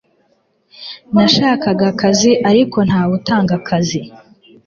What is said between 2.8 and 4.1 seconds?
ntawe utanga akazi